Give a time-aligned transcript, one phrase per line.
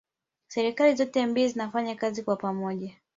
[0.47, 2.97] serikali zote mbili zinafanya kazi kwa pamoja